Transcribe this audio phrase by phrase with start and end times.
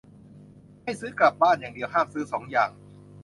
[0.83, 2.71] ให้ซื้อกลับบ้านอย่างเดียว ห้ามซื้อสองอย่าง